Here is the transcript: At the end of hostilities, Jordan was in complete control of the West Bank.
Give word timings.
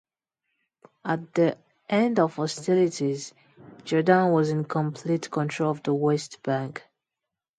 At 1.05 1.31
the 1.35 1.59
end 1.87 2.17
of 2.19 2.33
hostilities, 2.33 3.35
Jordan 3.85 4.31
was 4.31 4.49
in 4.49 4.63
complete 4.63 5.29
control 5.29 5.69
of 5.69 5.83
the 5.83 5.93
West 5.93 6.41
Bank. 6.41 6.83